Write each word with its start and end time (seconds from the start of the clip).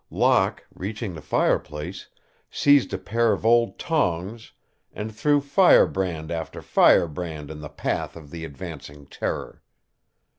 Locke, 0.09 0.65
reaching 0.73 1.13
the 1.13 1.21
fireplace, 1.21 2.07
seized 2.49 2.91
a 2.91 2.97
pair 2.97 3.31
of 3.33 3.45
old 3.45 3.77
tongs 3.77 4.51
and 4.91 5.15
threw 5.15 5.39
firebrand 5.39 6.31
after 6.31 6.63
firebrand 6.63 7.51
in 7.51 7.61
the 7.61 7.69
path 7.69 8.15
of 8.15 8.31
the 8.31 8.43
advancing 8.43 9.05
terror. 9.05 9.61